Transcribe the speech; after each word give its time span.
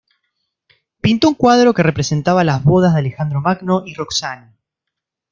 Pintó 0.99 1.27
un 1.29 1.35
cuadro 1.35 1.75
que 1.75 1.83
representaba 1.83 2.43
las 2.43 2.63
"Bodas 2.63 2.93
de 2.93 3.01
Alejandro 3.01 3.39
Magno 3.39 3.83
y 3.85 3.93
Roxana". 3.93 4.57